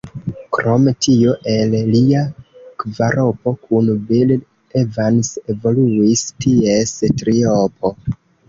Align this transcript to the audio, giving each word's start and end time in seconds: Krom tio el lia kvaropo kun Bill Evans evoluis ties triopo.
Krom 0.55 0.85
tio 1.07 1.33
el 1.55 1.75
lia 1.95 2.21
kvaropo 2.83 3.53
kun 3.67 3.93
Bill 4.09 4.35
Evans 4.81 5.31
evoluis 5.55 6.27
ties 6.47 6.99
triopo. 7.23 7.95